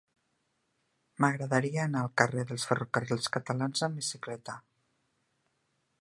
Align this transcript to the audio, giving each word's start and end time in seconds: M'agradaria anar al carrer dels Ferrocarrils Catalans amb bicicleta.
M'agradaria 1.25 1.83
anar 1.83 2.01
al 2.05 2.09
carrer 2.21 2.47
dels 2.53 2.65
Ferrocarrils 2.71 3.29
Catalans 3.37 3.87
amb 3.89 4.03
bicicleta. 4.03 4.57